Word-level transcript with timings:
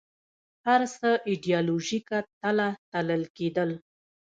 هر 0.67 0.81
څه 0.99 1.09
ایدیالوژیکه 1.29 2.19
تله 2.39 2.67
تلل 2.91 3.23
کېدل 3.37 3.69